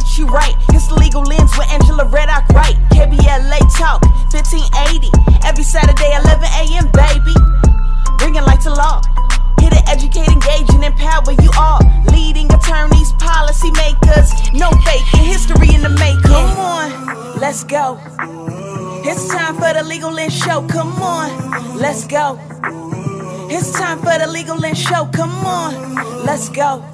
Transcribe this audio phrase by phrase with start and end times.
[0.00, 0.54] get you right.
[0.70, 2.76] It's the legal lens with Angela Reddock Wright.
[2.90, 5.12] KBLA Talk, 1580.
[5.44, 7.36] Every Saturday, 11 a.m., baby.
[8.18, 9.02] Bringing light to law.
[9.60, 11.80] Here to educate, engage, and empower you all.
[12.12, 14.32] Leading attorneys, policy makers.
[14.54, 16.22] No faking, history in the making.
[16.22, 17.98] Come on, let's go.
[19.04, 20.66] It's time for the Legal Lens Show.
[20.68, 22.38] Come on, let's go.
[23.52, 25.08] It's time for the Legal Lens Show.
[25.12, 26.84] Come on, let's go.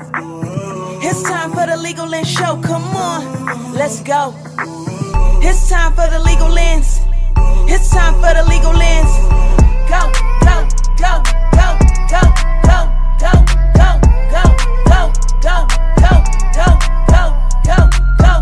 [0.98, 2.60] It's time for the Legal Lens Show.
[2.62, 4.34] Come on, let's go.
[5.42, 7.00] It's time for the Legal Lens.
[7.68, 9.10] It's time for the Legal Lens.
[9.88, 10.10] Go,
[10.42, 10.66] go,
[10.98, 11.76] go, go,
[12.08, 12.22] go,
[12.64, 12.80] go,
[13.20, 13.32] go,
[13.76, 13.92] go,
[14.30, 14.42] go,
[14.90, 15.12] go,
[15.42, 15.66] go,
[16.00, 16.16] go,
[16.54, 16.68] go,
[17.12, 17.22] go,
[17.64, 17.78] go,
[18.18, 18.32] go.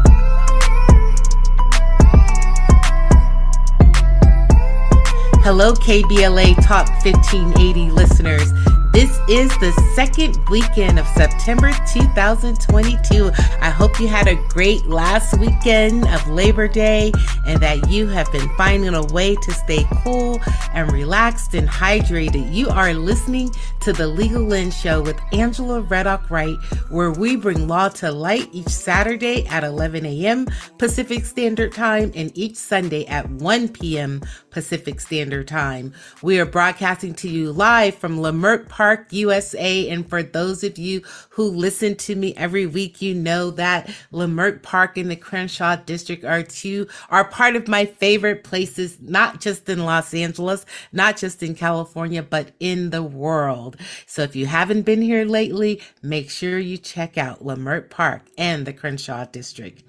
[5.42, 8.52] Hello, KBLA Talk 1580 listeners.
[8.94, 13.32] This is the second weekend of September 2022.
[13.60, 17.10] I hope you had a great last weekend of Labor Day
[17.44, 20.40] and that you have been finding a way to stay cool
[20.74, 22.54] and relaxed and hydrated.
[22.54, 23.50] You are listening
[23.84, 26.56] to the Legal Lens Show with Angela Reddock Wright,
[26.88, 30.46] where we bring law to light each Saturday at 11 a.m.
[30.78, 34.22] Pacific Standard Time and each Sunday at 1 p.m.
[34.48, 35.92] Pacific Standard Time.
[36.22, 39.90] We are broadcasting to you live from Leimert Park, USA.
[39.90, 44.62] And for those of you who listen to me every week, you know that Leimert
[44.62, 49.68] Park and the Crenshaw District are two, are part of my favorite places, not just
[49.68, 53.73] in Los Angeles, not just in California, but in the world.
[54.06, 58.66] So if you haven't been here lately, make sure you check out Leimert Park and
[58.66, 59.82] the Crenshaw District.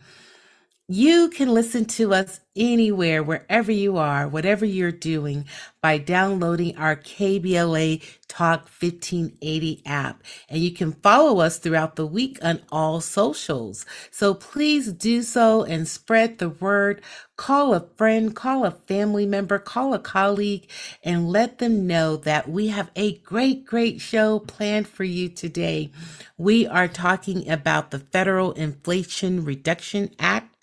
[0.87, 5.47] You can listen to us anywhere, wherever you are, whatever you're doing,
[5.81, 10.23] by downloading our KBLA Talk 1580 app.
[10.49, 13.85] And you can follow us throughout the week on all socials.
[14.11, 17.01] So please do so and spread the word.
[17.37, 20.69] Call a friend, call a family member, call a colleague,
[21.03, 25.91] and let them know that we have a great, great show planned for you today.
[26.37, 30.54] We are talking about the Federal Inflation Reduction Act.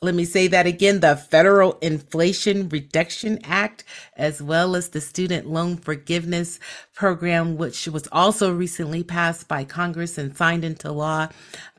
[0.00, 3.84] Let me say that again the Federal Inflation Reduction Act,
[4.16, 6.60] as well as the Student Loan Forgiveness
[6.94, 11.28] Program, which was also recently passed by Congress and signed into law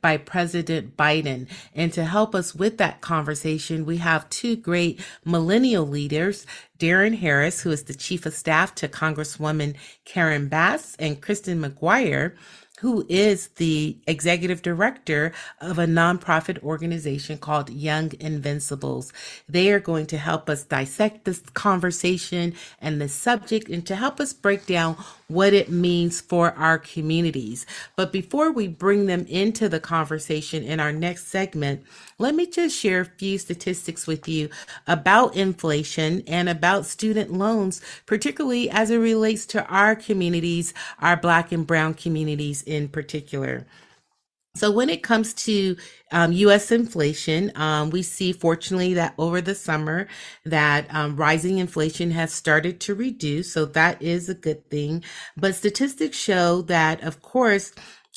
[0.02, 1.48] by President Biden.
[1.74, 6.46] And to help us with that conversation, we have two great millennial leaders.
[6.78, 9.76] Darryn Harris, who is the Chief of Staff to Congresswoman
[10.06, 12.36] Karen Bass, and Kristin McGuire,
[12.80, 19.12] who is the executive director of a nonprofit organization called Young Invincibles.
[19.50, 24.22] They are going to help us dissect this conversation and the subject and to help
[24.22, 24.96] us break down
[25.28, 27.66] what it means for our communities.
[27.96, 31.84] But before we bring them into the conversation in our next segment,
[32.18, 34.50] let me just share a few statistics with you
[34.88, 41.52] about inflation and about student loans, particularly as it relates to our communities, our Black
[41.52, 43.66] and Brown communities in particular.
[44.56, 45.78] So when it comes to
[46.12, 46.72] um, U.S.
[46.72, 50.08] inflation, um, we see fortunately that over the summer
[50.44, 53.54] that um, rising inflation has started to reduce.
[53.54, 55.04] So that is a good thing.
[55.38, 57.74] But statistics show that, of course,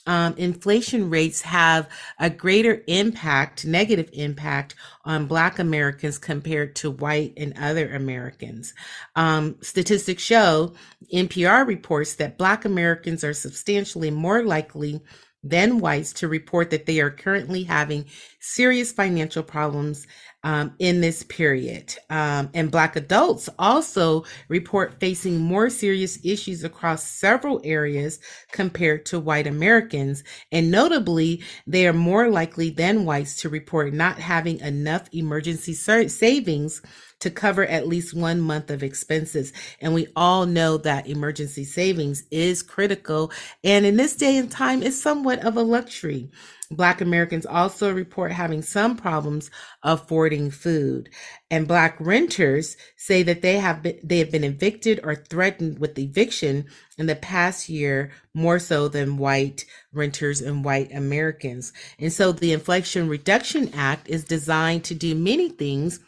[0.06, 4.74] um, inflation rates have a greater impact, negative impact
[5.04, 8.74] on Black Americans compared to white and other Americans.
[9.14, 10.74] Um, statistics show,
[11.12, 15.00] NPR reports that Black Americans are substantially more likely
[15.44, 18.06] than whites to report that they are currently having
[18.42, 20.06] serious financial problems
[20.44, 21.94] um, in this period.
[22.10, 28.18] Um, and Black adults also report facing more serious issues across several areas
[28.50, 30.24] compared to white Americans.
[30.50, 36.08] And notably, they are more likely than whites to report not having enough emergency sa-
[36.08, 36.82] savings
[37.20, 39.52] to cover at least one month of expenses.
[39.80, 43.30] And we all know that emergency savings is critical.
[43.62, 46.30] And in this day and time, is somewhat of a luxury.
[46.76, 49.50] Black Americans also report having some problems
[49.82, 51.10] affording food.
[51.50, 55.98] And Black renters say that they have been, they have been evicted or threatened with
[55.98, 56.66] eviction
[56.98, 61.72] in the past year more so than white renters and white Americans.
[61.98, 66.00] And so the Inflation Reduction Act is designed to do many things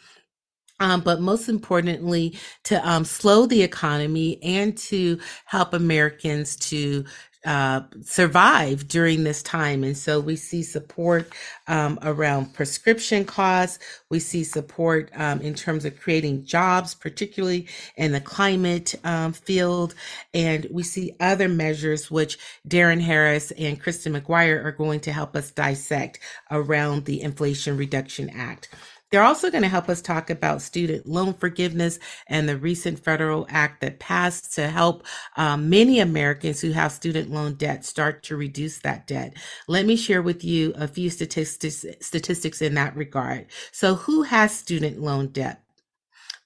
[0.80, 7.04] um, but most importantly, to um, slow the economy and to help Americans to
[7.44, 9.84] uh, survive during this time.
[9.84, 11.32] And so we see support
[11.68, 13.78] um, around prescription costs.
[14.10, 19.94] We see support um, in terms of creating jobs, particularly in the climate um, field.
[20.32, 25.36] And we see other measures which Darryn Harris and Kristin McGuire are going to help
[25.36, 26.20] us dissect
[26.50, 28.68] around the Inflation Reduction Act.
[29.10, 33.46] They're also going to help us talk about student loan forgiveness and the recent federal
[33.48, 35.06] act that passed to help
[35.36, 39.34] um, many Americans who have student loan debt start to reduce that debt.
[39.68, 43.46] Let me share with you a few statistics, statistics in that regard.
[43.70, 45.64] So, who has student loan debt?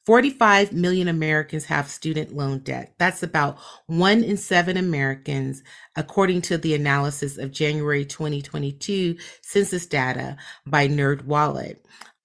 [0.08, 2.94] 45 million Americans have student loan debt.
[2.96, 3.58] That's about
[3.88, 5.62] one in seven Americans,
[5.96, 11.76] according to the analysis of January 2022 census data by NerdWallet.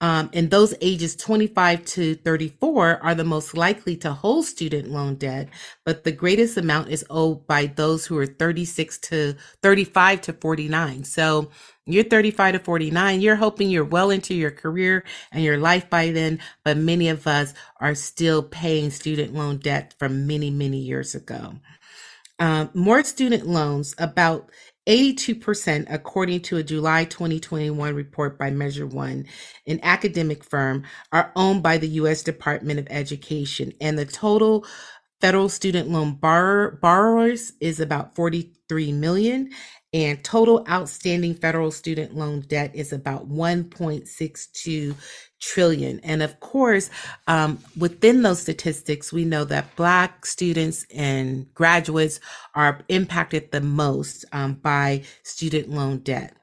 [0.04, 5.14] Um, and those ages 25 to 34 are the most likely to hold student loan
[5.14, 5.48] debt,
[5.86, 11.04] but the greatest amount is owed by those who are 36 to 35 to 49.
[11.04, 11.50] So
[11.86, 16.10] you're 35 to 49, you're hoping you're well into your career and your life by
[16.10, 21.14] then, but many of us are still paying student loan debt from many, many years
[21.14, 21.54] ago.
[22.38, 24.50] Um, more student loans, about
[24.86, 29.26] 82%, according to a July 2021 report by Measure One,
[29.66, 32.22] an academic firm, are owned by the U.S.
[32.22, 33.72] Department of Education.
[33.80, 34.66] And the total
[35.20, 39.50] federal student loan borrower, borrowers is about 43 million
[39.94, 44.96] and total outstanding federal student loan debt is about 1.62
[45.44, 46.00] trillion.
[46.00, 46.90] And of course
[47.26, 52.20] um, within those statistics we know that black students and graduates
[52.54, 56.34] are impacted the most um, by student loan debt.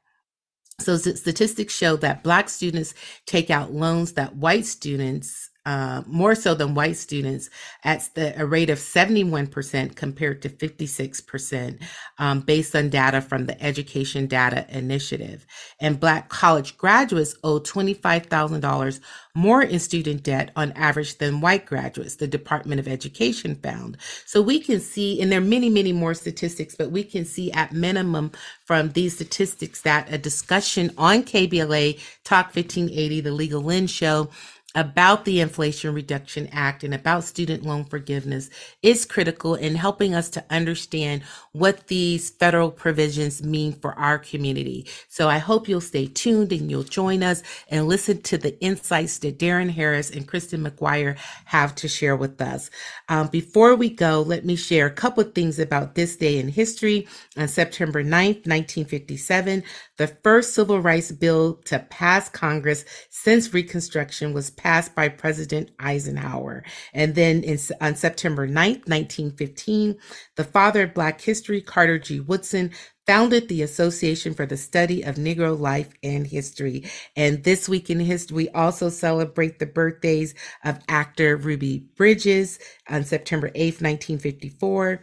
[0.80, 2.94] So statistics show that black students
[3.28, 7.50] take out loans that white students uh, more so than white students
[7.84, 11.82] at the, a rate of 71% compared to 56%
[12.18, 15.46] um, based on data from the Education Data Initiative.
[15.80, 19.00] And Black college graduates owe $25,000
[19.36, 23.98] more in student debt on average than white graduates, the Department of Education found.
[24.26, 27.52] So we can see, and there are many, many more statistics, but we can see
[27.52, 28.32] at minimum
[28.66, 34.30] from these statistics that a discussion on KBLA Talk 1580, the Legal Lens Show,
[34.76, 38.50] about the Inflation Reduction Act and about student loan forgiveness
[38.82, 44.88] is critical in helping us to understand what these federal provisions mean for our community.
[45.10, 49.18] So I hope you'll stay tuned and you'll join us and listen to the insights
[49.20, 52.70] that Darryn Harris and Kristin McGuire have to share with us.
[53.10, 56.48] Um, before we go, let me share a couple of things about this day in
[56.48, 57.08] history.
[57.38, 59.64] On September 9th, 1957,
[60.02, 66.64] the first civil rights bill to pass Congress since Reconstruction was passed by President Eisenhower.
[66.92, 70.00] And then in, on September 9th, 1915,
[70.38, 72.20] the father of Black history, Carter G.
[72.20, 72.72] Woodson,
[73.06, 76.90] founded the Association for the Study of Negro Life and History.
[77.16, 80.34] And this week in history, we also celebrate the birthdays
[80.66, 82.58] of actor Ruby Bridges
[82.90, 85.00] on September 8th, 1954,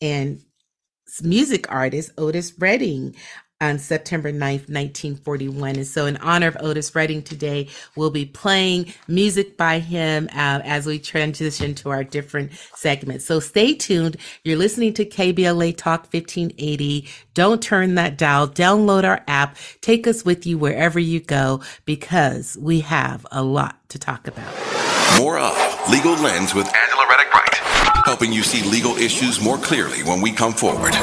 [0.00, 0.40] and
[1.22, 3.14] music artist Otis Redding
[3.60, 5.76] on September 9th, 1941.
[5.76, 10.60] And so, in honor of Otis Redding today, we'll be playing music by him uh,
[10.64, 13.24] as we transition to our different segments.
[13.24, 14.16] So, stay tuned.
[14.44, 17.08] You're listening to KBLA Talk 1580.
[17.34, 18.48] Don't turn that dial.
[18.48, 19.56] Download our app.
[19.80, 24.54] Take us with you wherever you go because we have a lot to talk about.
[25.18, 27.54] More of Legal Lens with Angela Reddock Wright,
[28.04, 30.94] helping you see legal issues more clearly when we come forward.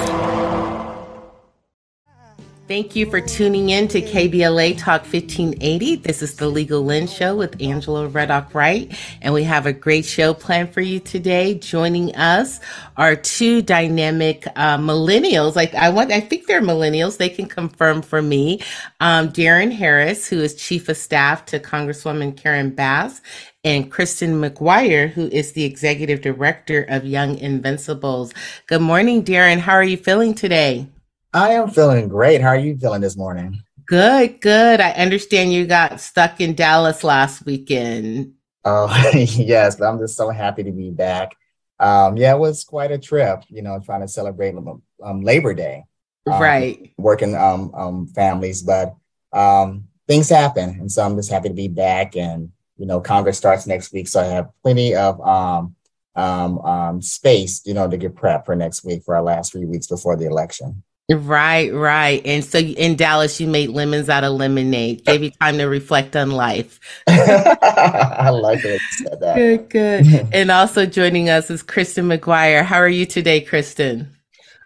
[2.68, 5.98] Thank you for tuning in to KBLA Talk 1580.
[5.98, 8.92] This is the Legal Lens Show with Angela Reddock Wright,
[9.22, 11.54] and we have a great show planned for you today.
[11.54, 12.60] Joining us
[12.98, 15.56] are two dynamic uh, millennials.
[15.56, 17.18] Like I want, I think they're millennials.
[17.18, 18.62] They can confirm for me.
[19.00, 23.22] Um, Darryn Harris, who is Chief of Staff to Congresswoman Karen Bass,
[23.64, 28.34] and Kristin McGuire, who is the Executive Director of Young Invincibles.
[28.66, 29.60] Good morning, Darryn.
[29.60, 30.88] How are you feeling today?
[31.36, 32.40] I am feeling great.
[32.40, 33.62] How are you feeling this morning?
[33.86, 34.80] Good, good.
[34.80, 38.36] I understand you got stuck in Dallas last weekend.
[38.64, 41.36] Oh, yes, but I'm just so happy to be back.
[41.78, 44.56] Um, yeah, it was quite a trip, you know, trying to celebrate
[45.04, 45.84] um, Labor Day.
[46.26, 46.94] Um, right.
[46.98, 48.96] Working um, um, families, but
[49.34, 50.70] um, things happen.
[50.80, 52.16] And so I'm just happy to be back.
[52.16, 54.08] And, you know, Congress starts next week.
[54.08, 55.76] So I have plenty of um,
[56.16, 59.66] um, um, space, you know, to get prep for next week for our last three
[59.66, 60.82] weeks before the election.
[61.12, 62.22] Right, right.
[62.26, 65.06] And so in Dallas, you made lemons out of lemonade.
[65.06, 66.80] Gave you time to reflect on life.
[67.08, 68.82] I like it.
[69.20, 70.28] Good, good.
[70.34, 72.64] and also joining us is Kristin McGuire.
[72.64, 74.08] How are you today, Kristin?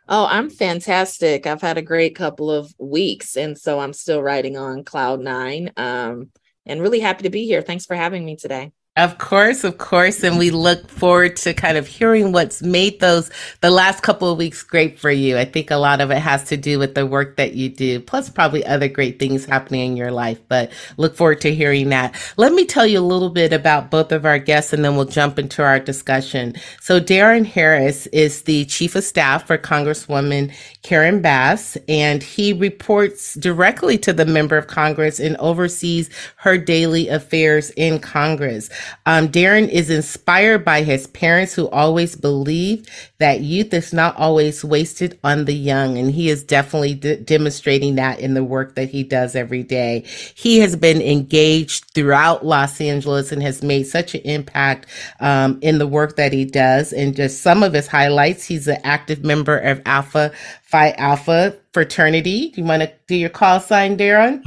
[0.08, 1.46] Oh, I'm fantastic.
[1.46, 5.72] I've had a great couple of weeks, and so I'm still riding on cloud nine.
[5.76, 6.32] Um,
[6.66, 7.62] and really happy to be here.
[7.62, 8.72] Thanks for having me today.
[9.00, 10.24] Of course, of course.
[10.24, 14.38] And we look forward to kind of hearing what's made those, the last couple of
[14.38, 15.38] weeks great for you.
[15.38, 18.02] I think a lot of it has to do with the work that you do,
[18.02, 20.42] plus probably other great things happening in your life.
[20.50, 22.14] But look forward to hearing that.
[22.36, 25.06] Let me tell you a little bit about both of our guests and then we'll
[25.06, 26.56] jump into our discussion.
[26.82, 33.36] So Darryn Harris is the chief of staff for Congresswoman Karen Bass, and he reports
[33.36, 38.70] directly to the member of Congress and oversees her daily affairs in Congress.
[39.06, 44.64] Um, Darryn is inspired by his parents who always believed that youth is not always
[44.64, 45.98] wasted on the young.
[45.98, 50.06] And he is definitely demonstrating that in the work that he does every day.
[50.36, 54.86] He has been engaged throughout Los Angeles and has made such an impact
[55.20, 56.94] um, in the work that he does.
[56.94, 60.32] And just some of his highlights, he's an active member of Alpha
[60.70, 62.50] Phi Alpha fraternity.
[62.50, 64.42] Do you want to do your call sign, Darryn?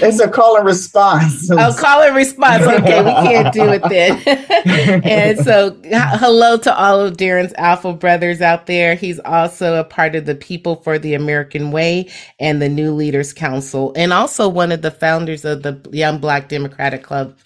[0.00, 1.50] it's a call and response.
[1.50, 2.62] oh, call and response.
[2.62, 5.02] Okay, we can't do it then.
[5.04, 8.94] and so, h- hello to all of Darryn's Alpha brothers out there.
[8.94, 13.32] He's also a part of the People for the American Way and the New Leaders
[13.32, 17.36] Council, and also one of the founders of the Young Black Democratic Club,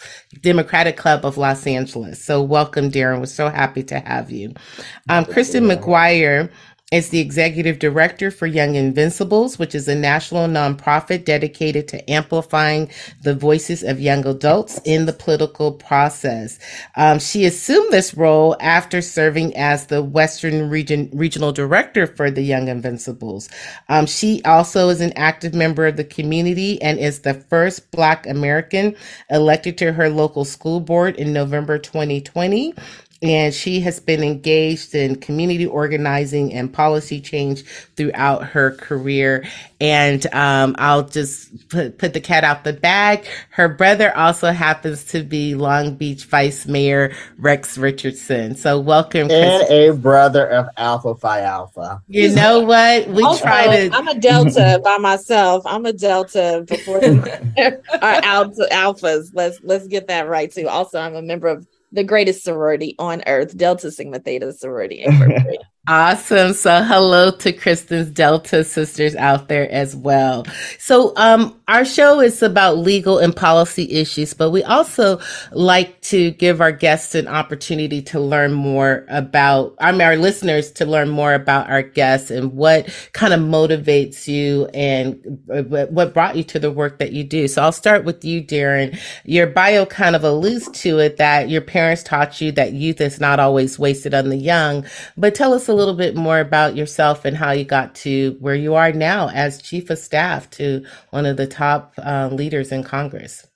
[0.41, 2.25] Democratic Club of Los Angeles.
[2.25, 3.19] So, welcome, Darryn.
[3.19, 4.55] We're so happy to have you.
[5.09, 6.51] Um, Kristin McGuire
[6.93, 12.91] is the executive director for Young Invincibles, which is a national nonprofit dedicated to amplifying
[13.23, 16.59] the voices of young adults in the political process.
[16.95, 22.43] Um, she assumed this role after serving as the Western region regional director for the
[22.43, 23.49] Young Invincibles.
[23.89, 28.27] Um, she also is an active member of the community and is the first Black
[28.27, 28.95] American
[29.31, 32.75] elected to her local school board in November 2020
[33.23, 37.65] and she has been engaged in community organizing and policy change
[37.97, 39.45] throughout her career.
[39.81, 43.27] And um, I'll just put, put the cat out the bag.
[43.51, 48.55] Her brother also happens to be Long Beach Vice Mayor Rex Richardson.
[48.55, 52.01] So welcome, and a brother of Alpha Phi Alpha.
[52.09, 53.09] You know what?
[53.09, 53.97] We also, try to.
[53.97, 55.65] I'm a Delta by myself.
[55.67, 57.03] I'm a Delta before our
[58.23, 59.31] alpha, alphas.
[59.33, 60.69] Let's let's get that right too.
[60.69, 65.59] Also, I'm a member of the greatest sorority on earth, Delta Sigma Theta Sorority Incorporated.
[65.89, 66.53] Awesome.
[66.53, 70.47] So hello to Kristin's Delta sisters out there as well.
[70.79, 75.19] So um our show is about legal and policy issues, but we also
[75.51, 80.71] like to give our guests an opportunity to learn more about I mean our listeners
[80.73, 86.37] to learn more about our guests and what kind of motivates you and what brought
[86.37, 87.49] you to the work that you do.
[87.49, 88.97] So I'll start with you, Darryn.
[89.25, 93.19] Your bio kind of alludes to it that your parents taught you that youth is
[93.19, 94.87] not always wasted on the young,
[95.17, 98.55] but tell us a little bit more about yourself and how you got to where
[98.55, 102.85] you are now as chief of staff to one of the top uh, leaders in
[102.85, 103.47] Congress.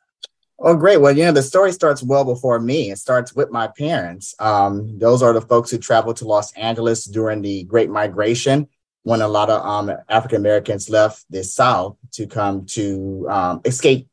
[0.58, 0.96] Oh, great.
[0.96, 2.90] Well, you know, the story starts well before me.
[2.90, 4.34] It starts with my parents.
[4.38, 8.66] Um, those are the folks who traveled to Los Angeles during the Great Migration
[9.02, 14.08] when a lot of um, African Americans left the South to come to um, escape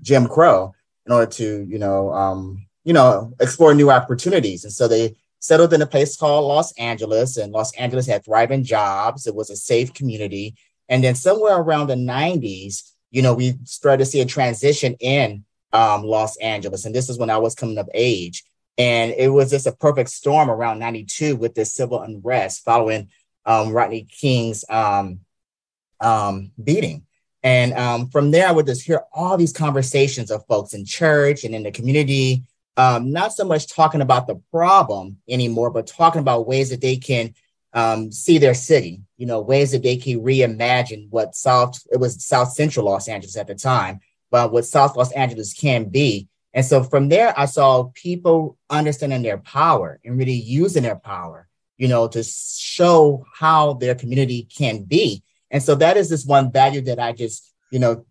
[0.00, 0.72] Jim Crow
[1.04, 4.64] in order to, you know, um, you know, explore new opportunities.
[4.64, 8.64] And so they settled in a place called Los Angeles, and Los Angeles had thriving
[8.64, 9.26] jobs.
[9.26, 10.54] It was a safe community.
[10.88, 15.44] And then somewhere around the 90s, you know, we started to see a transition in
[15.72, 16.84] um, Los Angeles.
[16.84, 18.44] And this is when I was coming of age.
[18.76, 23.08] And it was just a perfect storm around 92 with this civil unrest following
[23.44, 25.20] um, Rodney King's um,
[26.00, 27.04] um, beating.
[27.42, 31.44] And um, from there, I would just hear all these conversations of folks in church
[31.44, 32.44] and in the community
[32.78, 36.96] um, not so much talking about the problem anymore, but talking about ways that they
[36.96, 37.34] can
[37.74, 42.24] um, see their city, you know, ways that they can reimagine what South, it was
[42.24, 43.98] South Central Los Angeles at the time,
[44.30, 46.28] but what South Los Angeles can be.
[46.54, 51.48] And so from there, I saw people understanding their power and really using their power,
[51.78, 55.24] you know, to show how their community can be.
[55.50, 58.06] And so that is this one value that I just, you know,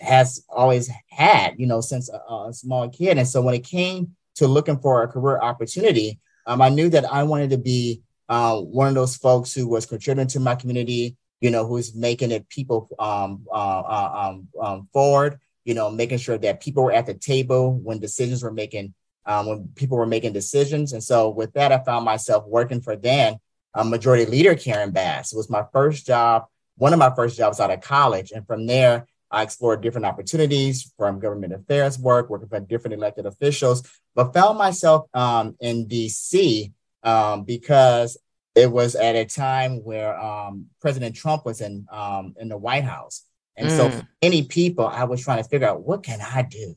[0.00, 3.18] has always had, you know, since a, a, small kid.
[3.18, 7.12] And so when it came to looking for a career opportunity, um, I knew that
[7.12, 11.16] I wanted to be uh, one of those folks who was contributing to my community,
[11.40, 16.18] you know, who's making it people um, uh, uh, um, um, forward, you know, making
[16.18, 18.94] sure that people were at the table when decisions were making,
[19.26, 20.92] um, when people were making decisions.
[20.92, 23.38] And so with that, I found myself working for then
[23.84, 25.32] majority leader, Karen Bass.
[25.32, 28.32] It was my first job, one of my first jobs out of college.
[28.32, 33.26] And from there, I explored different opportunities from government affairs work, working for different elected
[33.26, 33.82] officials,
[34.14, 38.16] but found myself um, in DC um, because
[38.54, 42.84] it was at a time where um, President Trump was in um, in the White
[42.84, 43.24] House,
[43.56, 43.76] and mm.
[43.76, 46.74] so for many people, I was trying to figure out what can I do,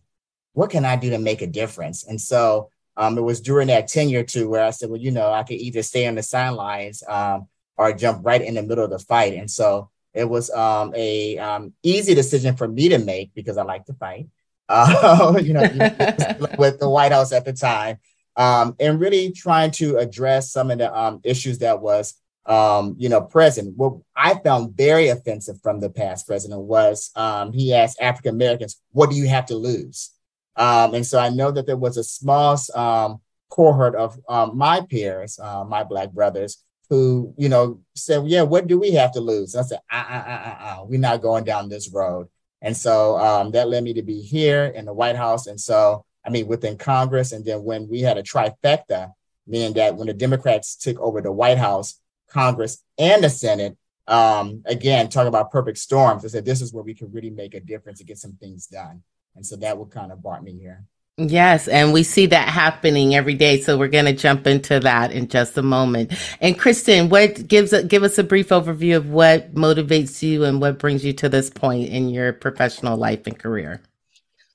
[0.53, 3.87] what can I do to make a difference, and so um, it was during that
[3.87, 7.01] tenure too where I said, well, you know, I could either stay on the sidelines
[7.07, 10.93] um, or jump right in the middle of the fight, and so it was um,
[10.95, 14.27] a um, easy decision for me to make because I like to fight.
[14.73, 15.63] Uh, you know,
[16.57, 17.97] with the White House at the time,
[18.37, 22.13] um, and really trying to address some of the um, issues that was,
[22.45, 23.75] um, you know, present.
[23.75, 28.79] What I found very offensive from the past president was um, he asked African Americans,
[28.93, 30.11] "What do you have to lose?"
[30.55, 34.17] Um, and so I know that there was a small um, cohort of
[34.55, 39.13] my peers, uh, my black brothers, who, you know, said, "Yeah, what do we have
[39.13, 41.89] to lose?" And I said, "Ah, ah, ah, ah, ah, we're not going down this
[41.91, 42.27] road."
[42.61, 46.29] And so that led me to be here in the White House, and so I
[46.29, 47.31] mean, within Congress.
[47.31, 49.11] And then when we had a trifecta,
[49.47, 54.61] meaning that when the Democrats took over the White House, Congress, and the Senate, um,
[54.65, 57.59] again, talking about perfect storms, I said this is where we can really make a
[57.59, 59.03] difference and get some things done.
[59.35, 60.85] And so that would kind of brought me here.
[61.17, 63.61] Yes, and we see that happening every day.
[63.61, 66.13] So we're going to jump into that in just a moment.
[66.39, 70.79] And Kristin, what gives give us a brief overview of what motivates you and what
[70.79, 73.81] brings you to this point in your professional life and career?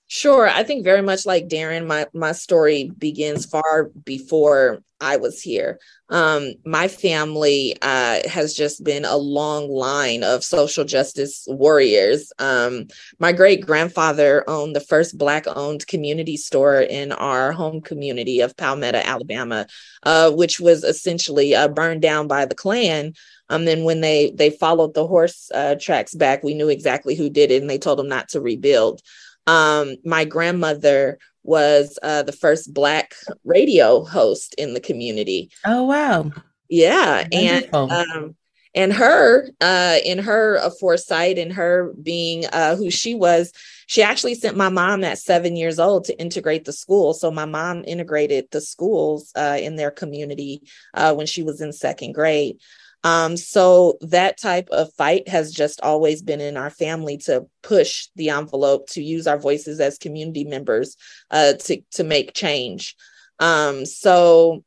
[0.09, 0.49] Sure.
[0.49, 5.79] I think very much like Darryn, my, my story begins far before I was here.
[6.09, 12.33] Um, my family uh, has just been a long line of social justice warriors.
[12.39, 12.87] Um,
[13.19, 18.57] my great grandfather owned the first Black owned community store in our home community of
[18.57, 19.67] Palmetto, Alabama,
[20.05, 23.13] uh, which was essentially uh, burned down by the Klan.
[23.49, 27.31] Um, then when they they followed the horse uh, tracks back, we knew exactly who
[27.31, 29.03] did it, and they told them not to rebuild.
[29.47, 35.51] Um, my grandmother was uh, the first Black radio host in the community.
[35.65, 36.31] Oh wow!
[36.69, 37.91] Yeah, Wonderful.
[37.91, 38.37] and um,
[38.75, 43.53] and her uh, in her uh, foresight and her being uh, who she was,
[43.87, 47.15] she actually sent my mom at seven years old to integrate the school.
[47.15, 50.63] So my mom integrated the schools uh, in their community
[50.93, 52.61] uh, when she was in second grade.
[53.07, 58.09] Um, so that type of fight has just always been in our family to push
[58.17, 60.97] the envelope, to use our voices as community members
[61.31, 62.97] uh, to to make change.
[63.39, 64.65] Um, so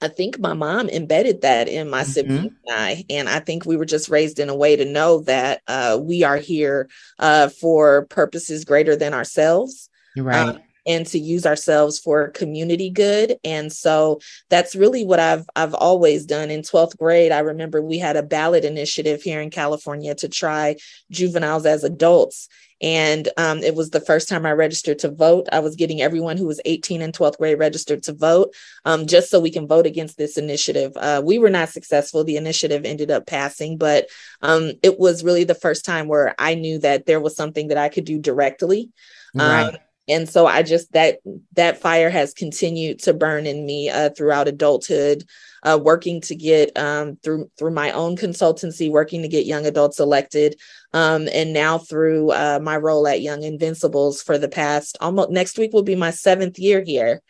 [0.00, 2.10] I think my mom embedded that in my mm-hmm.
[2.10, 5.20] sibling and I, and I think we were just raised in a way to know
[5.24, 9.90] that uh, we are here uh, for purposes greater than ourselves.
[10.16, 10.48] Right.
[10.48, 15.74] Um, and to use ourselves for community good and so that's really what i've i've
[15.74, 20.14] always done in 12th grade i remember we had a ballot initiative here in california
[20.14, 20.76] to try
[21.10, 22.48] juveniles as adults
[22.82, 25.48] and um, it was the first time I registered to vote.
[25.52, 29.30] I was getting everyone who was 18 and 12th grade registered to vote, um, just
[29.30, 30.92] so we can vote against this initiative.
[30.96, 32.24] Uh, we were not successful.
[32.24, 34.08] The initiative ended up passing, but
[34.40, 37.78] um, it was really the first time where I knew that there was something that
[37.78, 38.90] I could do directly.
[39.34, 39.76] Right um,
[40.08, 41.18] and so i just that
[41.52, 45.24] that fire has continued to burn in me uh, throughout adulthood
[45.62, 50.00] uh, working to get um, through through my own consultancy working to get young adults
[50.00, 50.56] elected
[50.92, 55.58] um, and now through uh, my role at young invincibles for the past almost next
[55.58, 57.20] week will be my seventh year here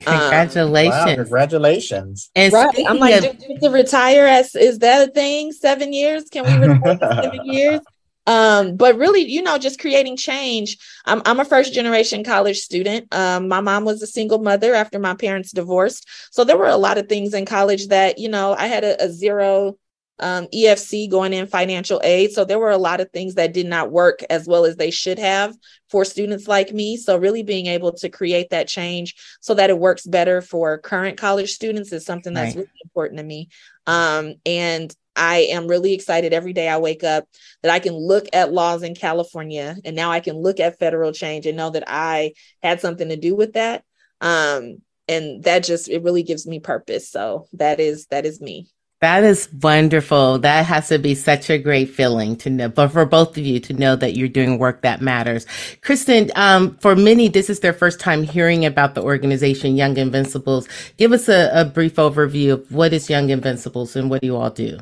[0.00, 0.94] Congratulations!
[0.94, 2.30] Um, wow, congratulations!
[2.34, 2.74] And right.
[2.86, 5.50] I'm like, of- to retire as is that a thing?
[5.52, 6.24] Seven years?
[6.24, 7.80] Can we retire seven years?
[8.28, 10.76] Um, but really, you know, just creating change.
[11.06, 13.12] I'm, I'm a first generation college student.
[13.14, 16.06] Um, my mom was a single mother after my parents divorced.
[16.30, 19.02] So there were a lot of things in college that, you know, I had a,
[19.02, 19.78] a zero
[20.20, 22.32] um, EFC going in financial aid.
[22.32, 24.90] So there were a lot of things that did not work as well as they
[24.90, 25.56] should have
[25.88, 26.98] for students like me.
[26.98, 31.16] So really being able to create that change so that it works better for current
[31.16, 32.66] college students is something that's right.
[32.66, 33.48] really important to me.
[33.86, 37.28] Um, and I am really excited every day I wake up
[37.62, 41.12] that I can look at laws in California and now I can look at federal
[41.12, 43.84] change and know that I had something to do with that.
[44.20, 47.10] Um, and that just it really gives me purpose.
[47.10, 48.68] So that is that is me.
[49.00, 50.40] That is wonderful.
[50.40, 53.60] That has to be such a great feeling to know, but for both of you
[53.60, 55.46] to know that you're doing work that matters.
[55.82, 60.68] Kristin, um, for many, this is their first time hearing about the organization Young Invincibles.
[60.96, 64.36] Give us a, a brief overview of what is Young Invincibles and what do you
[64.36, 64.78] all do?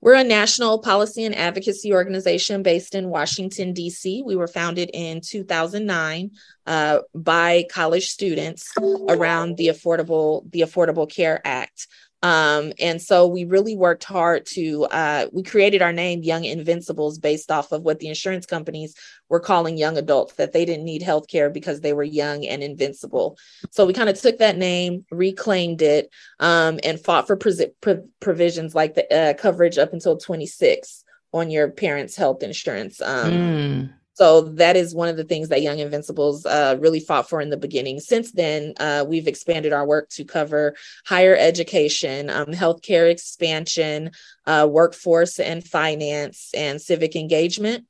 [0.00, 4.22] We're a national policy and advocacy organization based in Washington, D.C.
[4.24, 6.30] We were founded in 2009
[6.66, 8.72] uh, by college students
[9.08, 11.88] around the Affordable, the Affordable Care Act.
[12.22, 17.18] Um, and so we really worked hard to uh, we created our name Young Invincibles
[17.18, 18.94] based off of what the insurance companies
[19.28, 22.62] were calling young adults that they didn't need health care because they were young and
[22.62, 23.38] invincible.
[23.70, 28.02] So we kind of took that name, reclaimed it, um, and fought for pre- pre-
[28.20, 33.00] provisions like the uh, coverage up until 26 on your parents' health insurance.
[33.00, 33.92] Um, mm.
[34.18, 37.50] So that is one of the things that Young Invincibles uh, really fought for in
[37.50, 38.00] the beginning.
[38.00, 40.74] Since then, uh, we've expanded our work to cover
[41.06, 44.10] higher education, um, healthcare expansion,
[44.44, 47.86] uh, workforce and finance, and civic engagement.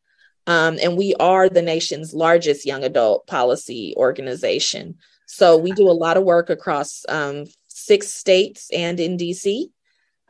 [0.47, 4.97] Um, and we are the nation's largest young adult policy organization.
[5.25, 9.71] So we do a lot of work across um, six states and in DC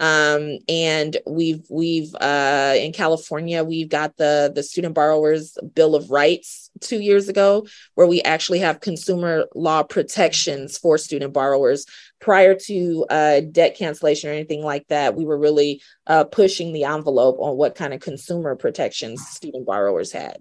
[0.01, 6.11] um, and we've we've uh, in California we've got the the student borrowers bill of
[6.11, 11.87] rights two years ago where we actually have consumer law protections for student borrowers.
[12.21, 16.85] Prior to uh, debt cancellation or anything like that we were really uh, pushing the
[16.85, 20.39] envelope on what kind of consumer protections student borrowers had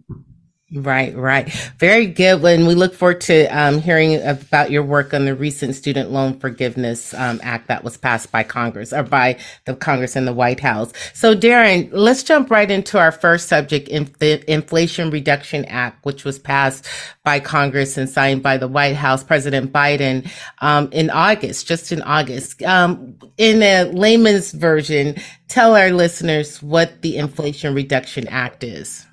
[0.74, 1.50] Right, right.
[1.80, 2.42] Very good.
[2.42, 6.38] When we look forward to um, hearing about your work on the recent Student Loan
[6.40, 10.60] Forgiveness um, Act that was passed by Congress or by the Congress and the White
[10.60, 10.92] House.
[11.14, 13.88] So, Darryn, let's jump right into our first subject,
[14.20, 16.86] the Inflation Reduction Act, which was passed
[17.24, 22.02] by Congress and signed by the White House, President Biden, um, in August, just in
[22.02, 22.62] August.
[22.64, 25.16] Um, in a layman's version,
[25.48, 29.06] tell our listeners what the Inflation Reduction Act is.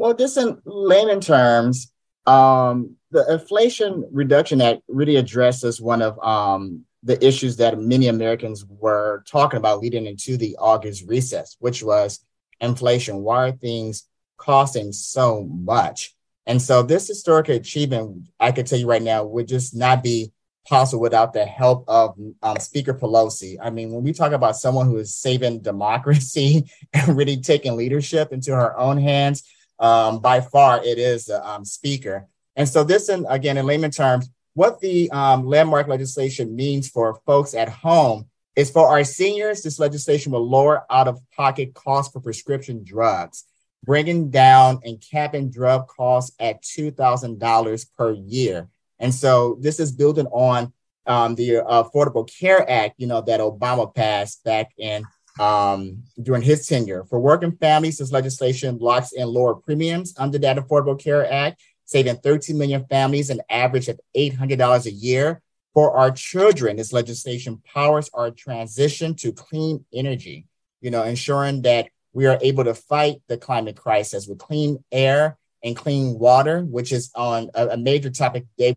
[0.00, 1.92] Well, just in layman terms,
[2.24, 8.64] um, the Inflation Reduction Act really addresses one of um, the issues that many Americans
[8.64, 12.24] were talking about leading into the August recess, which was
[12.62, 13.18] inflation.
[13.18, 14.08] Why are things
[14.38, 16.14] costing so much?
[16.46, 20.32] And so, this historic achievement, I can tell you right now, would just not be
[20.66, 23.58] possible without the help of um, Speaker Pelosi.
[23.62, 28.32] I mean, when we talk about someone who is saving democracy and really taking leadership
[28.32, 29.42] into her own hands,
[29.80, 32.28] um, by far it is the um, speaker.
[32.56, 37.20] And so this, in, again, in layman terms, what the um, landmark legislation means for
[37.26, 42.84] folks at home is for our seniors, this legislation will lower out-of-pocket costs for prescription
[42.84, 43.44] drugs,
[43.84, 48.68] bringing down and capping drug costs at $2,000 per year.
[48.98, 50.72] And so this is building on
[51.06, 55.04] um, the Affordable Care Act, you know, that Obama passed back in
[55.38, 57.04] um, during his tenure.
[57.04, 62.16] For working families, this legislation locks in lower premiums under that Affordable Care Act, saving
[62.16, 65.42] 13 million families an average of $800 a year.
[65.72, 70.48] For our children, this legislation powers our transition to clean energy,
[70.80, 75.38] you know, ensuring that we are able to fight the climate crisis with clean air
[75.62, 78.74] and clean water, which is on a, a major topic today,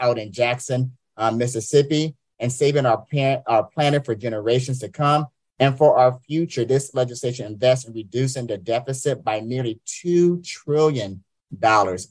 [0.00, 3.06] out in Jackson, uh, Mississippi, and saving our,
[3.46, 5.26] our planet for generations to come.
[5.58, 11.22] And for our future, this legislation invests in reducing the deficit by nearly $2 trillion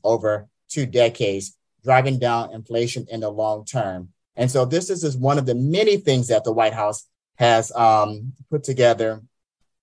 [0.04, 4.10] over two decades, driving down inflation in the long term.
[4.36, 7.72] And so this is just one of the many things that the White House has
[7.74, 9.22] um, put together,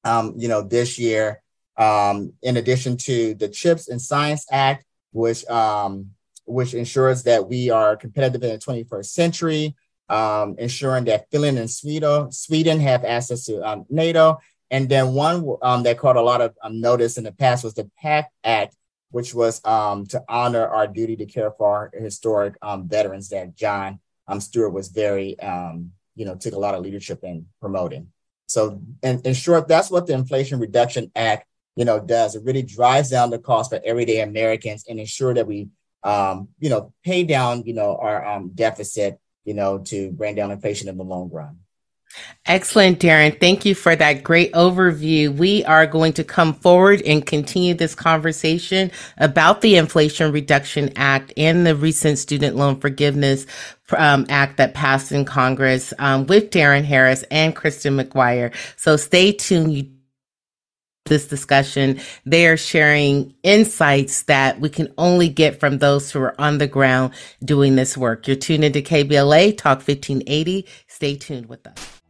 [0.04, 1.42] um, you know, this year.
[1.76, 6.10] Um, in addition to the Chips and Science Act, which um,
[6.44, 9.74] which ensures that we are competitive in the 21st century,
[10.10, 14.38] um, ensuring that Finland and Sweden, Sweden have access to um, NATO.
[14.70, 17.74] And then one um, that caught a lot of um, notice in the past was
[17.74, 18.76] the PACT Act,
[19.10, 23.56] which was um, to honor our duty to care for our historic um, veterans that
[23.56, 24.00] Jon
[24.38, 25.36] Stewart was very,
[26.14, 28.08] you know, took a lot of leadership in promoting.
[28.46, 32.36] So, in, in short, that's what the Inflation Reduction Act, you know, does.
[32.36, 35.68] It really drives down the cost for everyday Americans and ensure that we,
[36.04, 40.96] you know, pay down, you know, our deficit you know, to bring down inflation in
[40.96, 41.58] the long run.
[42.46, 43.38] Excellent, Darryn.
[43.38, 45.32] Thank you for that great overview.
[45.32, 51.32] We are going to come forward and continue this conversation about the Inflation Reduction Act
[51.36, 53.46] and the recent Student Loan Forgiveness
[53.96, 58.52] um, Act that passed in Congress um, with Darryn Harris and Kristin McGuire.
[58.76, 59.74] So stay tuned.
[59.74, 59.90] You
[61.06, 62.00] this discussion.
[62.24, 66.68] They are sharing insights that we can only get from those who are on the
[66.68, 68.26] ground doing this work.
[68.26, 70.66] You're tuned into KBLA Talk 1580.
[70.86, 72.00] Stay tuned with us.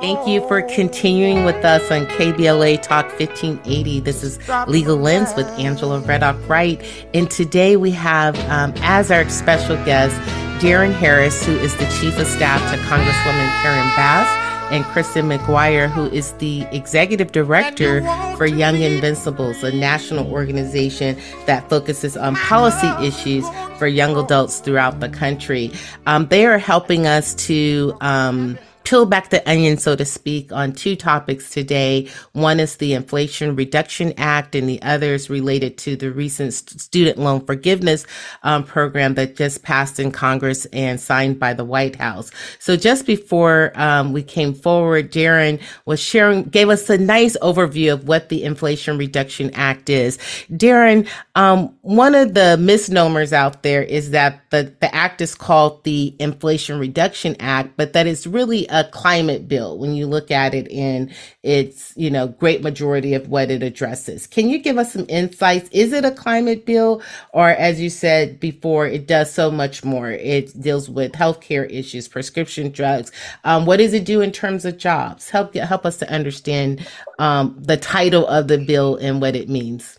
[0.00, 4.00] Thank you for continuing with us on KBLA Talk 1580.
[4.00, 6.82] This is Legal Lens with Angela Reddock Wright.
[7.14, 10.14] And today we have um, as our special guest
[10.62, 15.88] Darryn Harris, who is the Chief of Staff to Congresswoman Karen Bass and Kristin McGuire,
[15.88, 18.02] who is the executive director
[18.36, 23.44] for Young Invincibles, a national organization that focuses on policy issues
[23.78, 25.70] for young adults throughout the country.
[26.06, 30.72] Um, they are helping us to um, peel back the onion, so to speak, on
[30.72, 32.08] two topics today.
[32.32, 37.18] One is the Inflation Reduction Act, and the other is related to the recent student
[37.18, 38.06] loan forgiveness
[38.44, 42.30] um, program that just passed in Congress and signed by the White House.
[42.60, 47.92] So just before um, we came forward, Darryn was sharing, gave us a nice overview
[47.92, 50.16] of what the Inflation Reduction Act is.
[50.52, 55.82] Darryn, um, one of the misnomers out there is that the, the act is called
[55.82, 60.68] the Inflation Reduction Act, but that is really climate bill when you look at it
[60.68, 61.12] in
[61.42, 64.26] its, you know, great majority of what it addresses.
[64.26, 65.68] Can you give us some insights?
[65.72, 67.02] Is it a climate bill?
[67.32, 70.10] Or as you said before, it does so much more.
[70.10, 73.12] It deals with healthcare issues, prescription drugs.
[73.44, 75.30] Um, what does it do in terms of jobs?
[75.30, 76.86] Help help us to understand
[77.18, 79.98] um, the title of the bill and what it means.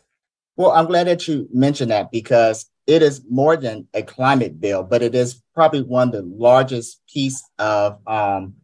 [0.55, 4.81] Well, I'm glad that you mentioned that because it is more than a climate bill,
[4.81, 8.55] but it is probably one of the largest piece of um,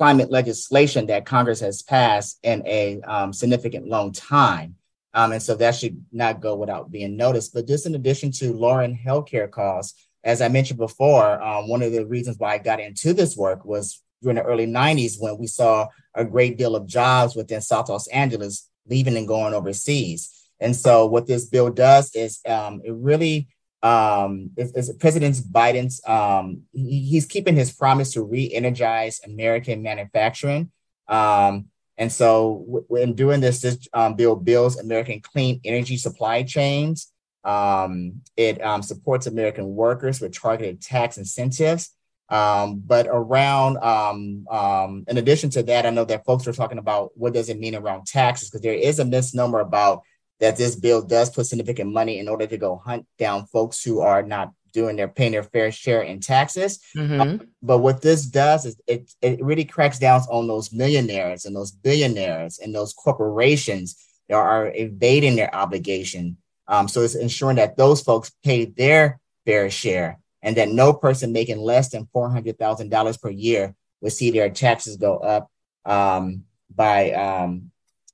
[0.00, 4.74] climate legislation that Congress has passed in a um, significant long time.
[5.12, 7.52] Um, and so that should not go without being noticed.
[7.52, 11.92] But just in addition to lowering healthcare costs, as I mentioned before, um, one of
[11.92, 15.46] the reasons why I got into this work was during the early 90s when we
[15.46, 20.30] saw a great deal of jobs within South Los Angeles leaving and going overseas.
[20.60, 23.48] And so what this bill does is um, it really
[23.82, 30.70] um, is, is President Biden's, um, he, he's keeping his promise to re-energize American manufacturing.
[31.08, 31.66] Um,
[31.96, 37.12] and so w- in doing this, this um, bill builds American clean energy supply chains.
[37.42, 41.90] Um, it um, supports American workers with targeted tax incentives.
[42.28, 46.78] Um, but around, um, um, in addition to that, I know that folks are talking
[46.78, 50.02] about what does it mean around taxes because there is a misnomer about
[50.40, 54.00] that this bill does put significant money in order to go hunt down folks who
[54.00, 56.80] are not doing their paying their fair share in taxes.
[56.96, 57.20] Mm-hmm.
[57.20, 61.54] Uh, but what this does is it, it really cracks down on those millionaires and
[61.54, 63.96] those billionaires and those corporations
[64.28, 66.36] that are evading their obligation.
[66.68, 71.32] Um, so it's ensuring that those folks pay their fair share and that no person
[71.32, 75.50] making less than $400,000 per year will see their taxes go up
[75.84, 77.70] um, by um,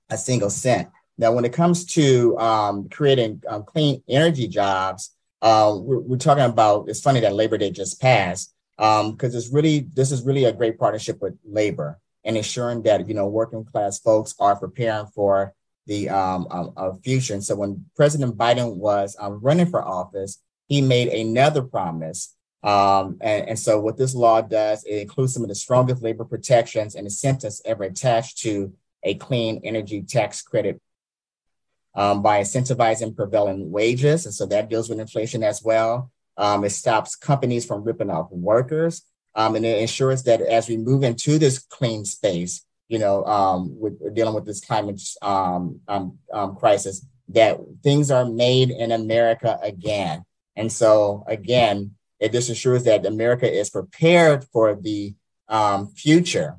[0.09, 0.89] a single cent.
[1.18, 6.44] Now, when it comes to um, creating um, clean energy jobs, uh, we're, we're, talking
[6.44, 6.88] about.
[6.88, 10.52] It's funny that Labor Day just passed because um, it's really this is really a
[10.52, 15.55] great partnership with labor and ensuring that you know working class folks are preparing for
[15.87, 17.35] the um, uh, future.
[17.35, 22.35] And so, when President Biden was um, running for office, he made another promise.
[22.62, 26.24] Um, and, and so, what this law does, it includes some of the strongest labor
[26.24, 30.81] protections and incentives ever attached to a clean energy tax credit
[31.96, 34.26] um, by incentivizing prevailing wages.
[34.26, 36.12] And so that deals with inflation as well.
[36.37, 39.02] Um, it stops companies from ripping off workers.
[39.35, 43.80] Um, and it ensures that as we move into this clean space, you know, um,
[43.80, 50.24] with dealing with this climate um, um, crisis, that things are made in America again.
[50.54, 55.14] And so, again, it just ensures that America is prepared for the
[55.94, 56.59] future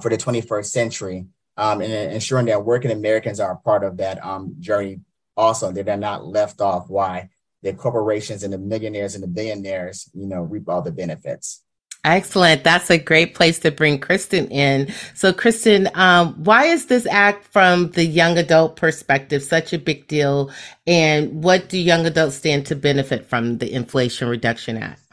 [0.00, 1.26] for the 21st century
[1.58, 5.00] um, and ensuring that working Americans are a part of that um, journey
[5.36, 7.28] also, that they're not left off why
[7.62, 11.62] the corporations and the millionaires and the billionaires, you know, reap all the benefits.
[12.04, 12.62] Excellent.
[12.62, 14.92] That's a great place to bring Kristin in.
[15.14, 20.06] So, Kristin, um, why is this act from the young adult perspective such a big
[20.06, 20.52] deal?
[20.86, 25.07] And what do young adults stand to benefit from the Inflation Reduction Act?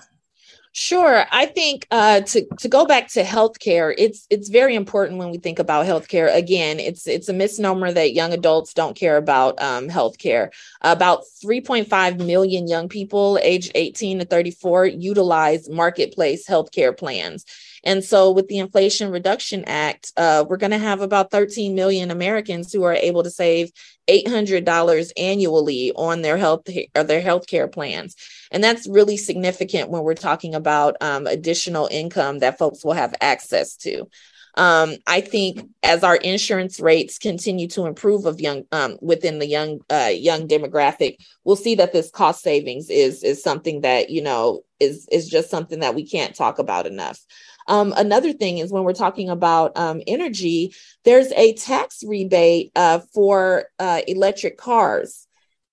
[0.77, 1.23] Sure.
[1.31, 5.37] I think uh, to to go back to healthcare, it's it's very important when we
[5.37, 6.35] think about healthcare.
[6.35, 10.49] Again, it's it's a misnomer that young adults don't care about um, healthcare.
[10.81, 17.45] About 3.5 million young people aged 18 to 34 utilize marketplace healthcare plans.
[17.85, 22.11] And so, with the Inflation Reduction Act, uh, we're going to have about 13 million
[22.11, 23.71] Americans who are able to save
[24.09, 28.15] $800 annually on their health or their healthcare plans.
[28.51, 33.15] And that's really significant when we're talking about um, additional income that folks will have
[33.21, 34.07] access to.
[34.57, 39.47] Um, I think as our insurance rates continue to improve of young um, within the
[39.47, 44.21] young uh, young demographic, we'll see that this cost savings is is something that you
[44.21, 47.19] know is is just something that we can't talk about enough.
[47.67, 52.99] Um, another thing is when we're talking about um, energy, there's a tax rebate uh,
[53.13, 55.24] for uh, electric cars.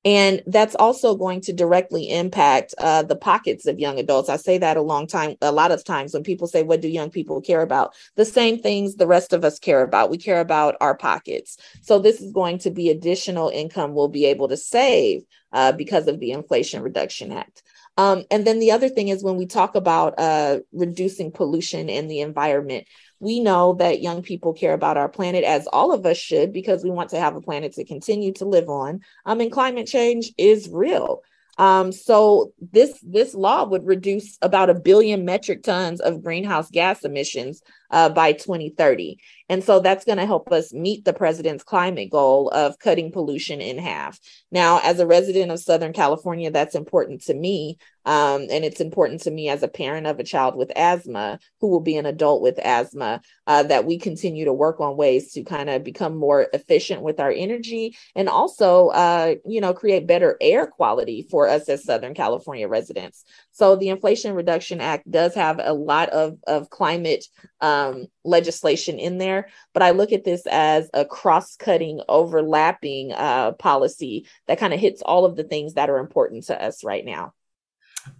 [0.04, 4.28] And that's also going to directly impact uh, the pockets of young adults.
[4.28, 6.88] I say that a long time, a lot of times when people say, What do
[6.88, 7.94] young people care about?
[8.16, 10.10] The same things the rest of us care about.
[10.10, 11.56] We care about our pockets.
[11.82, 16.08] So, this is going to be additional income we'll be able to save uh, because
[16.08, 17.62] of the Inflation Reduction Act.
[17.98, 22.09] Um, and then the other thing is when we talk about uh, reducing pollution in
[22.09, 22.87] the environment,
[23.20, 26.83] we know that young people care about our planet as all of us should because
[26.83, 29.00] we want to have a planet to continue to live on.
[29.26, 31.22] Um, and climate change is real.
[31.59, 37.05] Um, so this this law would reduce about a billion metric tons of greenhouse gas
[37.05, 37.61] emissions
[37.92, 39.18] uh, by 2030.
[39.48, 43.61] And so that's going to help us meet the president's climate goal of cutting pollution
[43.61, 44.18] in half.
[44.50, 47.76] Now, as a resident of Southern California, that's important to me.
[48.05, 51.68] Um, and it's important to me as a parent of a child with asthma who
[51.68, 55.44] will be an adult with asthma uh, that we continue to work on ways to
[55.44, 60.37] kind of become more efficient with our energy and also, uh, you know, create better
[60.40, 63.24] air quality for us as Southern California residents.
[63.52, 67.24] So the Inflation Reduction Act does have a lot of, of climate
[67.60, 73.52] um, legislation in there, but I look at this as a cross cutting, overlapping uh,
[73.52, 77.04] policy that kind of hits all of the things that are important to us right
[77.04, 77.34] now.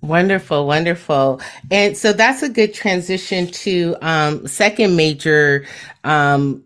[0.01, 1.41] Wonderful, wonderful.
[1.71, 5.67] And so that's a good transition to um, second major
[6.05, 6.65] um,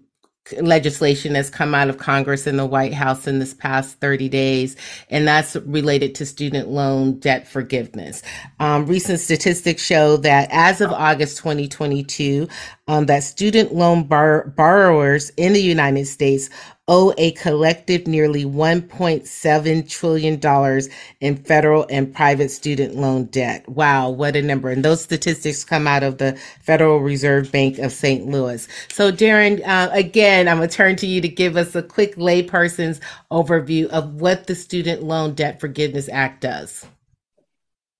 [0.60, 4.76] legislation that's come out of Congress and the White House in this past 30 days,
[5.10, 8.22] and that's related to student loan debt forgiveness.
[8.60, 12.48] Um, recent statistics show that as of August 2022,
[12.88, 16.50] um, that student loan bar- borrowers in the United States
[16.88, 20.80] owe a collective nearly $1.7 trillion
[21.20, 23.68] in federal and private student loan debt.
[23.68, 24.70] Wow, what a number.
[24.70, 28.26] And those statistics come out of the Federal Reserve Bank of St.
[28.26, 28.68] Louis.
[28.88, 32.16] So, Darryn, uh, again, I'm going to turn to you to give us a quick
[32.16, 33.00] layperson's
[33.32, 36.86] overview of what the Student Loan Debt Forgiveness Act does.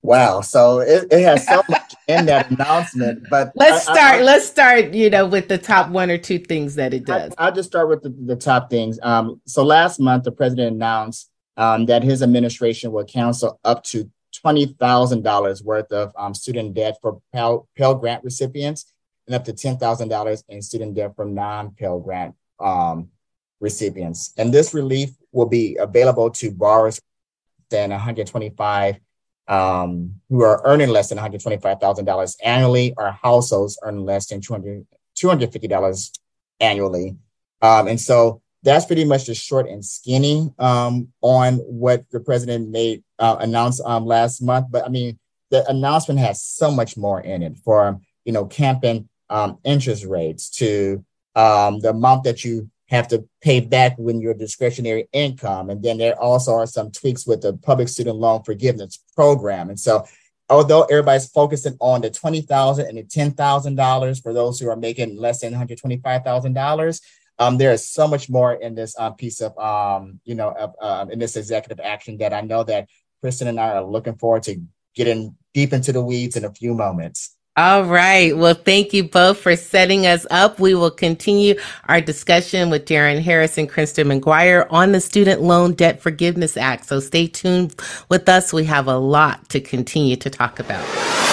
[0.07, 0.41] Wow.
[0.41, 3.27] So it, it has so much in that announcement.
[3.29, 3.99] But let's I, start.
[3.99, 4.95] I, I, let's start.
[4.95, 7.33] You know, with the top one or two things that it does.
[7.37, 8.99] I, will just start with the, the top things.
[9.03, 14.09] Um, so last month, the president announced um, that his administration will cancel up to
[14.33, 18.93] twenty thousand dollars worth of um, student debt for Pell, Pell Grant recipients,
[19.27, 23.09] and up to ten thousand dollars in student debt from non-Pell Grant um,
[23.59, 24.33] recipients.
[24.37, 27.01] And this relief will be available to borrowers
[27.71, 29.01] than one hundred twenty-five
[29.49, 34.85] um, who are earning less than $125,000 annually or households earning less than $200,
[35.17, 36.19] $250
[36.61, 37.17] annually.
[37.63, 42.71] Um, and so that's pretty much the short and skinny um, on what the president
[42.71, 44.67] made uh, announced um, last month.
[44.71, 45.19] But I mean,
[45.51, 50.51] the announcement has so much more in it for, you know, camping um, interest rates
[50.51, 51.05] to
[51.37, 55.71] um, the amount that you have to pay back when your discretionary income.
[55.71, 59.71] And then there also are some tweaks with the public student loan forgiveness program.
[59.71, 60.05] And so
[60.49, 65.41] although everybody's focusing on the $20,000 and the $10,000 for those who are making less
[65.41, 67.01] than $125,000,
[67.39, 71.07] um, there is so much more in this uh, piece of, um, you know, uh,
[71.11, 72.89] in this executive action that I know that
[73.23, 74.61] Kristin and I are looking forward to
[74.95, 77.36] getting deep into the weeds in a few moments.
[77.59, 78.37] All right.
[78.37, 80.61] Well, thank you both for setting us up.
[80.61, 81.55] We will continue
[81.89, 86.85] our discussion with Darryn Harris and Kristin McGuire on the Student Loan Debt Forgiveness Act.
[86.85, 87.75] So stay tuned
[88.11, 88.53] with us.
[88.53, 90.87] We have a lot to continue to talk about.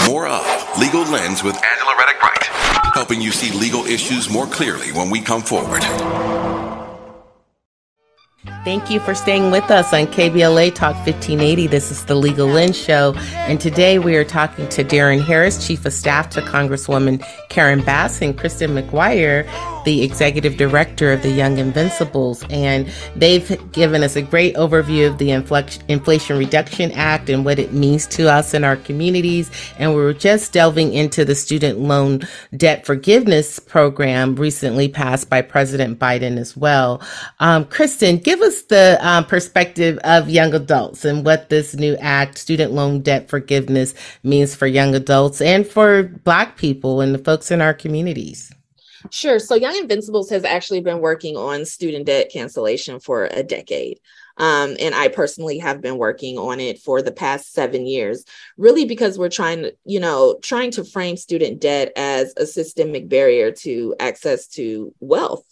[0.07, 0.45] More of
[0.79, 2.43] Legal Lens with Angela Wright,
[2.93, 5.83] helping you see legal issues more clearly when we come forward.
[8.63, 11.67] Thank you for staying with us on KBLA Talk 1580.
[11.67, 13.13] This is the Legal Lens Show.
[13.33, 18.21] And today we are talking to Darryn Harris, Chief of Staff to Congresswoman Karen Bass
[18.21, 19.45] and Kristin McGuire,
[19.83, 25.17] the executive director of the Young Invincibles, and they've given us a great overview of
[25.17, 29.51] the Inflation Reduction Act and what it means to us in our communities.
[29.77, 32.21] And we were just delving into the student loan
[32.55, 37.01] debt forgiveness program recently passed by President Biden as well.
[37.39, 42.37] Um, Kristin, give us the um, perspective of young adults and what this new act,
[42.37, 47.51] student loan debt forgiveness, means for young adults and for Black people and the folks
[47.51, 48.53] in our communities.
[49.11, 49.39] Sure.
[49.39, 53.99] So Young Invincibles has actually been working on student debt cancellation for a decade.
[54.37, 58.25] Um, and I personally have been working on it for the past seven years,
[58.57, 63.09] really because we're trying to, you know, trying to frame student debt as a systemic
[63.09, 65.45] barrier to access to wealth.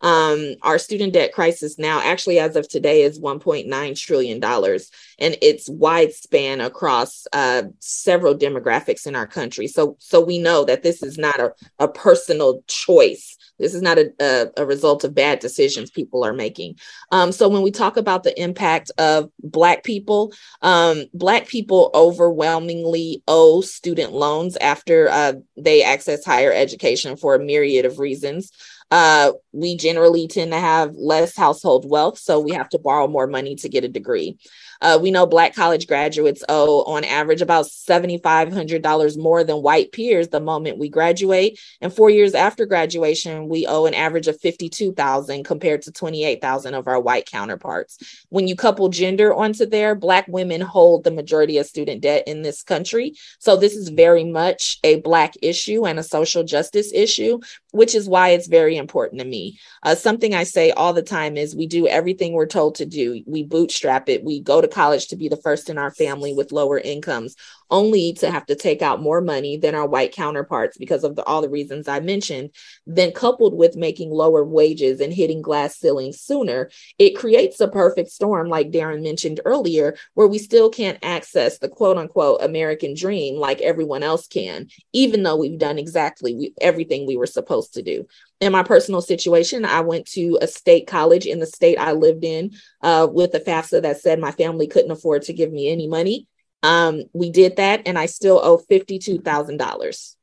[0.00, 5.68] Um, our student debt crisis now, actually, as of today, is $1.9 trillion, and it's
[5.68, 9.66] wide span across uh, several demographics in our country.
[9.66, 13.36] So, so we know that this is not a, a personal choice.
[13.58, 16.78] This is not a, a, a, result of bad decisions people are making.
[17.10, 23.22] Um, so when we talk about the impact of Black people, um, Black people overwhelmingly
[23.28, 28.50] owe student loans after uh, they access higher education for a myriad of reasons.
[28.90, 33.26] Uh, we generally tend to have less household wealth, so we have to borrow more
[33.26, 34.38] money to get a degree.
[34.80, 40.28] Uh, we know Black college graduates owe, on average, about $7,500 more than white peers
[40.28, 41.58] the moment we graduate.
[41.80, 46.86] And four years after graduation, we owe an average of 52,000 compared to 28,000 of
[46.86, 48.24] our white counterparts.
[48.28, 52.42] When you couple gender onto there, Black women hold the majority of student debt in
[52.42, 53.14] this country.
[53.38, 57.40] So this is very much a Black issue and a social justice issue,
[57.76, 59.58] which is why it's very important to me.
[59.82, 63.22] Uh, something I say all the time is we do everything we're told to do.
[63.26, 64.24] We bootstrap it.
[64.24, 67.36] We go to college to be the first in our family with lower incomes
[67.70, 71.24] only to have to take out more money than our white counterparts because of the,
[71.24, 72.50] all the reasons I mentioned,
[72.86, 78.10] then coupled with making lower wages and hitting glass ceilings sooner, it creates a perfect
[78.10, 83.36] storm, like Darryn mentioned earlier, where we still can't access the quote unquote American dream
[83.36, 88.06] like everyone else can, even though we've done exactly everything we were supposed to do.
[88.40, 92.24] In my personal situation, I went to a state college in the state I lived
[92.24, 92.52] in
[92.82, 96.26] uh, with a FAFSA that said my family couldn't afford to give me any money.
[96.62, 100.16] Um, we did that, and I still owe fifty-two thousand dollars.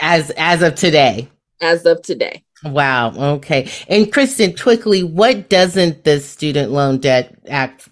[0.00, 1.28] As as of today.
[1.60, 2.44] As of today.
[2.64, 3.34] Wow.
[3.36, 3.70] Okay.
[3.88, 7.88] And Kristin, quickly, what doesn't the Student Loan Debt Act?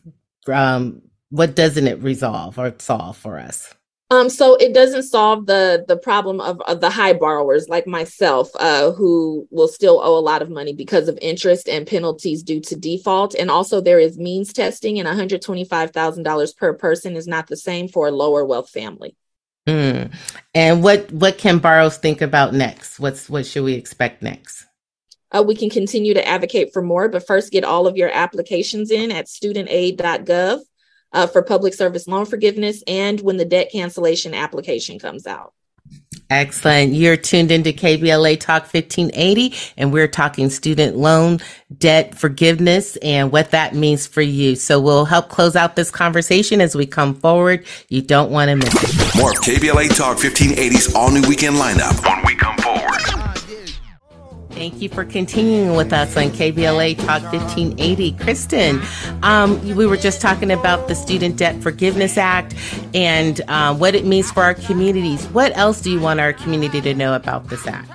[0.47, 3.75] Um, what doesn't it resolve or solve for us?
[4.11, 8.51] Um, so it doesn't solve the the problem of, of the high borrowers like myself,
[8.55, 12.61] uh, who will still owe a lot of money because of interest and penalties due
[12.61, 13.35] to default.
[13.35, 18.07] And also there is means testing, and $125,000 per person is not the same for
[18.07, 19.17] a lower wealth family.
[19.67, 20.15] Mm.
[20.55, 23.01] And what what can borrowers think about next?
[23.01, 24.67] What's what should we expect next?
[25.33, 28.93] Uh, we can continue to advocate for more, but first get all of your applications
[28.93, 30.61] in at studentaid.gov
[31.17, 35.53] uh, for public service loan forgiveness and when the debt cancellation application comes out.
[36.29, 36.93] Excellent.
[36.93, 41.39] You're tuned into KBLA Talk 1580, and we're talking student loan
[41.79, 44.57] debt forgiveness and what that means for you.
[44.57, 47.65] So we'll help close out this conversation as we come forward.
[47.89, 49.21] You don't want to miss it.
[49.21, 52.86] More of KBLA Talk 1580's all new weekend lineup when we come forward.
[54.57, 58.13] Thank you for continuing with us on KBLA Talk 1580.
[58.13, 58.83] Kristin,
[59.23, 62.55] um, we were just talking about the Student Debt Forgiveness Act
[62.95, 65.27] and um, what it means for our communities.
[65.27, 67.91] What else do you want our community to know about this act?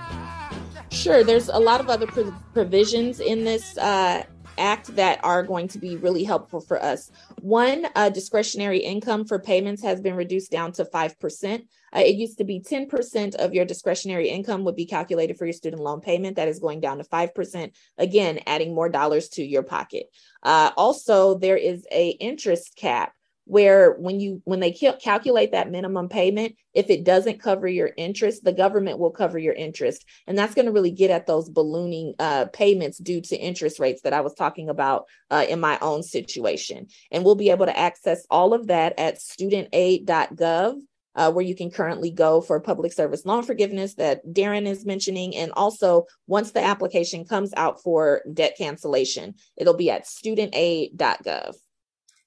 [0.93, 2.05] Sure, there's a lot of other
[2.53, 4.21] provisions in this uh,
[4.59, 7.11] act that are going to be really helpful for us.
[7.41, 11.63] One, uh, discretionary income for payments has been reduced down to 5%.
[11.95, 15.53] Uh, it used to be 10% of your discretionary income would be calculated for your
[15.53, 16.35] student loan payment.
[16.35, 17.71] That is going down to 5%.
[17.97, 20.07] Again, adding more dollars to your pocket.
[20.43, 23.13] Uh, also, there is a interest cap
[23.45, 28.43] where when you when they calculate that minimum payment if it doesn't cover your interest
[28.43, 32.13] the government will cover your interest and that's going to really get at those ballooning
[32.19, 36.03] uh, payments due to interest rates that i was talking about uh, in my own
[36.03, 40.79] situation and we'll be able to access all of that at studentaid.gov
[41.15, 45.35] uh, where you can currently go for public service loan forgiveness that Darryn is mentioning.
[45.35, 51.55] And also, once the application comes out for debt cancellation, it'll be at studentaid.gov.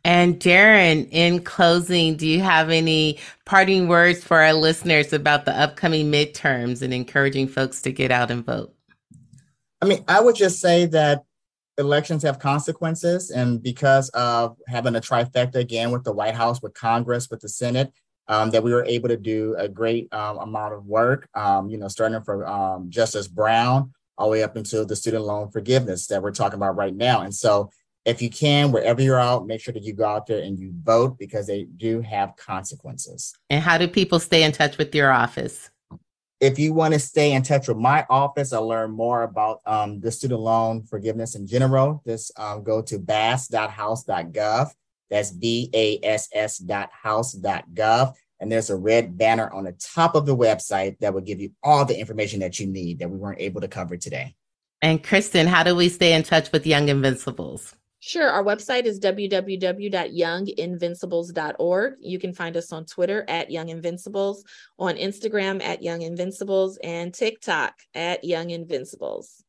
[0.03, 5.57] And Darryn, in closing, do you have any parting words for our listeners about the
[5.57, 8.73] upcoming midterms and encouraging folks to get out and vote?
[9.81, 11.23] I mean, I would just say that
[11.77, 13.29] elections have consequences.
[13.29, 17.49] And because of having a trifecta again with the White House, with Congress, with the
[17.49, 17.91] Senate,
[18.27, 21.77] um, that we were able to do a great um, amount of work, um, you
[21.77, 26.05] know, starting from um, Justice Brown all the way up until the student loan forgiveness
[26.07, 27.21] that we're talking about right now.
[27.21, 27.71] And so
[28.05, 30.71] if you can, wherever you're out, make sure that you go out there and you
[30.83, 33.35] vote because they do have consequences.
[33.49, 35.71] And how do people stay in touch with your office?
[36.39, 39.99] If you want to stay in touch with my office or learn more about um,
[39.99, 44.71] the student loan forgiveness in general, just um, go to bass.house.gov.
[45.09, 48.13] That's B A S S dot house.gov.
[48.41, 51.51] And there's a red banner on the top of the website that will give you
[51.63, 54.35] all the information that you need that we weren't able to cover today.
[54.81, 57.75] And Kristin, how do we stay in touch with Young Invincibles?
[57.99, 58.27] Sure.
[58.27, 61.93] Our website is www.younginvincibles.org.
[61.99, 64.43] You can find us on Twitter at Young Invincibles,
[64.79, 69.43] on Instagram at Young Invincibles, and TikTok at Young Invincibles.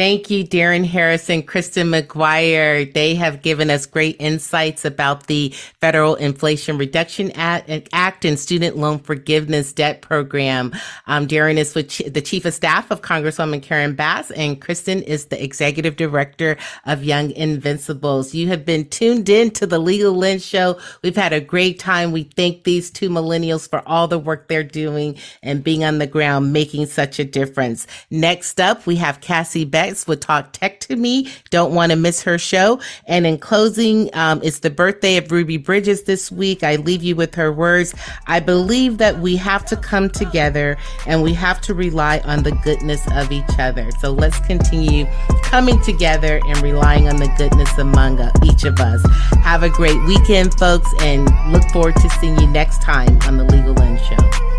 [0.00, 2.90] Thank you, Darryn Harrison, Kristin McGuire.
[2.90, 8.98] They have given us great insights about the Federal Inflation Reduction Act and Student Loan
[8.98, 10.74] Forgiveness Debt Program.
[11.06, 11.82] Um, Darryn is the
[12.22, 17.30] Chief of Staff of Congresswoman Karen Bass, and Kristin is the Executive Director of Young
[17.32, 18.32] Invincibles.
[18.32, 20.80] You have been tuned in to the Legal Lens Show.
[21.02, 22.10] We've had a great time.
[22.10, 26.06] We thank these two millennials for all the work they're doing and being on the
[26.06, 27.86] ground, making such a difference.
[28.10, 31.30] Next up, we have Cassie Beck would talk tech to me.
[31.50, 32.80] Don't want to miss her show.
[33.06, 36.62] And in closing, um, it's the birthday of Ruby Bridges this week.
[36.62, 37.94] I leave you with her words.
[38.26, 40.76] I believe that we have to come together
[41.06, 43.90] and we have to rely on the goodness of each other.
[44.00, 45.06] So let's continue
[45.42, 49.02] coming together and relying on the goodness among each of us.
[49.42, 53.44] Have a great weekend, folks, and look forward to seeing you next time on the
[53.44, 54.49] Legal Lens Show.